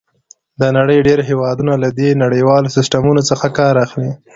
د 0.59 0.61
نړۍ 0.77 0.99
ډېر 1.07 1.19
هېوادونه 1.29 1.73
له 1.83 1.89
دې 1.99 2.09
نړیوالو 2.23 2.73
سیسټمونو 2.77 3.21
څخه 3.29 3.45
کار 3.59 3.73
اخلي. 3.85 4.11